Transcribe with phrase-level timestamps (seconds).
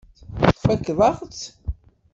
[0.55, 1.41] Tfakkeḍ-aɣ-tt.